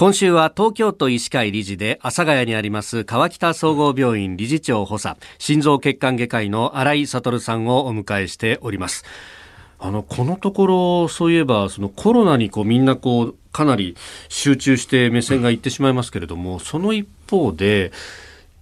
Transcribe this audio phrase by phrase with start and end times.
[0.00, 9.04] 今週は東京都医師会理事で阿佐ヶ谷にあります川北総合病院理事長補佐心臓血管外科医の新井悟さんをお迎えしております。
[9.78, 13.94] あのこのところそういえばそのコロナにこうみんなこうかなり
[14.30, 17.92] 集中して目線がいってしまいますけれどもその一方で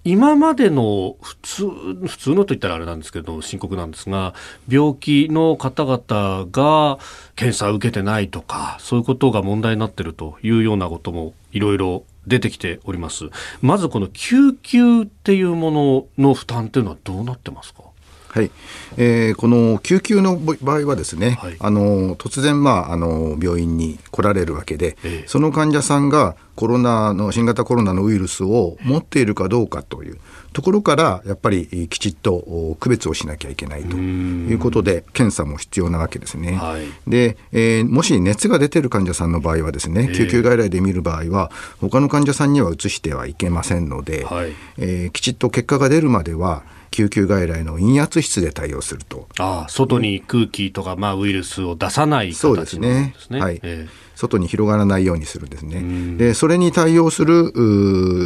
[0.04, 1.66] 今までの普通、
[2.06, 4.32] 普通のと言ったらあれなんですけど、深刻なんですが、
[4.68, 6.98] 病気の方々が
[7.36, 13.28] 検査を受けてないとか、そういうことが問題になっているというようなこともいろいろ出てきております。
[13.60, 15.70] まずこの救急っていうも
[16.16, 17.82] のの負担っていうのはどうなってますか？
[18.30, 18.50] はい、
[18.98, 25.24] えー、この救急の場合はですね、はい、あの突然、まあ、あの病院に来られるわけで、え。
[25.26, 30.18] その患者さんがコロナの新型コロナのウイルスを持っているかどうかという
[30.52, 36.54] ところからやっぱりきちっと区別をしなきゃいけないということで検査も必要なわけですね。
[36.54, 49.28] はい、で、えー、もし熱が出てる患者さんの場合はですね救急外来で見る場合は他の患者さんには移してはいけませんので、はい、えー、きちっと結果が出るまでは救急外来の陰圧室で対応すると。
[49.38, 53.14] ああ外に空気とか、まあ、ウイルスを出さない形ですね。
[53.16, 53.40] そうですね。
[53.40, 53.60] はい。
[53.62, 56.16] えー外に広がらないようにするんですね。
[56.18, 57.52] でそれに対応する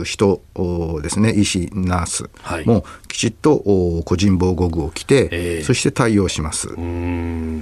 [0.07, 0.41] 人
[1.03, 1.33] ですね。
[1.33, 2.31] 医師ナース
[2.65, 3.59] もきちっと
[4.07, 6.69] 個人防護具を着て、えー、そして対応します。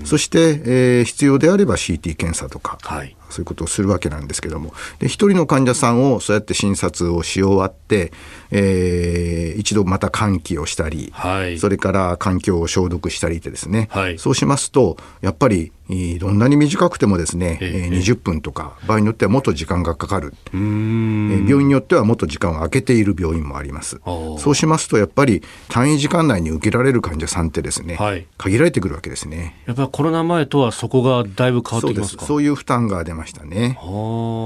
[0.04, 4.72] そして、えー、必要であれば CT 検査とか、はい、そういうことをするわけなんですけども。
[4.98, 8.12] で一人の患者さんをそうやって診察をし終わって、
[8.50, 15.72] えー、一度また換気をしたり、はい、それから環境を消毒したりでですね、はい、そうしますとやっぱり
[16.20, 20.34] どんなに短くてもですね、えー、20分とか場合によってはもっと時間がかかる。
[20.52, 24.00] 病院によってはもっと時間を空けている病院もあります。
[24.38, 29.60] そうしますとやっぱり単位時間内に受けられる患者さんってですね、はい、限られてくるわけですね。
[29.66, 32.24] やっぱりコロナ前とはそこがだいぶ変わってきますか？
[32.24, 33.78] そういう負担が出ましたね。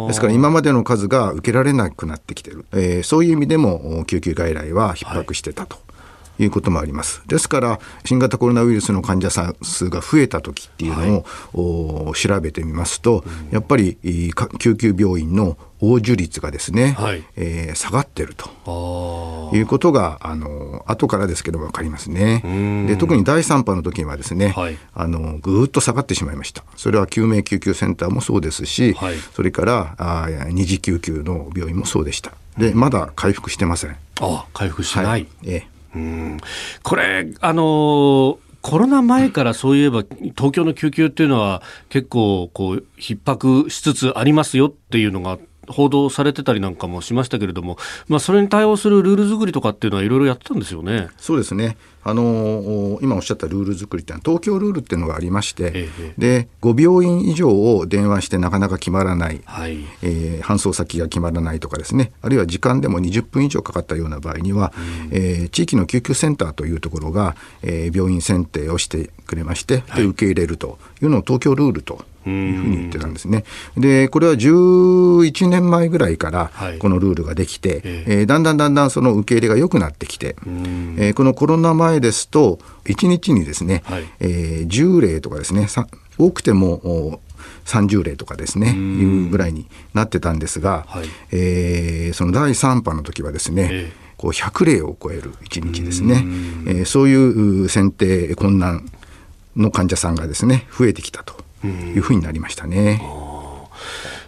[0.09, 5.77] ですから今までの数が受けられなくなってきてる、えー、そういう意味でも救急外来は逼迫してたと。
[5.77, 5.85] はい
[6.39, 7.23] いうこともあります。
[7.27, 13.99] ですから、新型コロナウイルスの患者さん数が増えた時っていうのを、はい、調べてみますと、やっぱり
[14.59, 19.51] 救急病院の応受率がですね、はい、えー、下がってると。
[19.53, 22.87] いうことがあの後からですけど分かりますね。
[22.89, 26.65] で特に第3波の時にはですね、はい、あのぐーっと下がってしまいました。
[26.77, 32.33] それは救命救急センターもそうですし、はい、それからあ二次救急の病院もそうでした。
[32.59, 33.97] でまだ回復してません。
[34.21, 36.39] あ回復しない、はい、えうん
[36.83, 40.05] これ、あのコロナ前からそういえば
[40.37, 45.39] 東京の救急っていうのは結構こう逼迫しつつありますよっていうのが
[45.69, 47.77] 報道されてたりなんかもしましたけれども、
[48.09, 51.09] まあ、それに対応するルール作りとかっていうのはいろいろやってたんですよね。
[51.19, 73.45] そうですねあの今おっしゃったルール作りってのは東京ルールっていうのがありまして、ええ、で5病院以上を電話してなかなか決まらない、はい、えー、搬送先が決まらないとかですねあるいは時間でも20分以上かかったような場合には、うん、えー、地域の救急センターというところが、えー、病院選定をしてくれまして、で受け入れるというのを東京ルールというふうに言ってたんですね。
[73.77, 80.37] で、これは11年前ぐらいからこのルールができて、はい、えー、だんだんだんだんその受け入れが良くなってきて、
[80.97, 85.69] えー、このコロナ前ですと、1日にですね、はい、えー、10例とかですね、
[86.19, 87.21] 多くても
[87.67, 96.25] 30例とかですね、いうぐらいになってたんですが、はい、えー、その第3波の時はですね、えーこう100例を超える1日ですね、
[96.67, 98.89] えー、そういう選定困難
[99.57, 101.35] の患者さんがですね増えてきたと
[101.67, 103.03] いうふうになりましたね。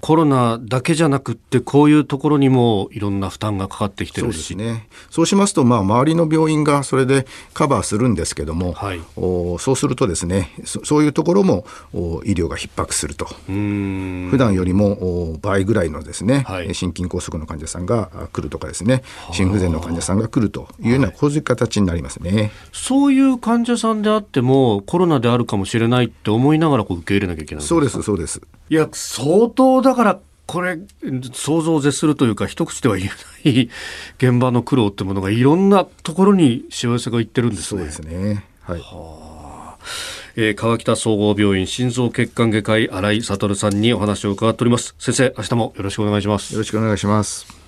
[0.07, 4.37] コロナだけじゃなくってこういうところにもいろんな負担がかかってきてるし。
[4.37, 13.25] そうですねそうしますとまあ周りの病院がそれでカバーするんですけども、はい、おそうするとですねそういうところもお医療が逼迫すると。
[13.49, 19.03] 普段よりもお倍ぐらいのですね、はい、心筋梗塞の患者さんが来るとかですね
[19.33, 30.79] 心不全の患者さんが来るというようなこういう形になりますね、はい、そういう患者さんであってもコロナであるかもしれないって思いながらこう受け入れなきゃいけないそうですそうですいや相当だからこれ
[31.33, 33.69] 想像を絶するというか一口では言えない
[34.19, 37.65] 現場の苦労ってものがいろんなところにしわ寄せがいってるんですね。
[37.67, 38.45] そうですね。
[38.63, 38.81] はい。
[38.81, 39.79] はあ、
[40.37, 44.95] えー、川北総合病院心臓血管外科医新井悟さんにお話を伺っております。
[44.99, 46.53] 先生、明日もよろしくお願いします。
[46.55, 47.66] よろしくお願いします。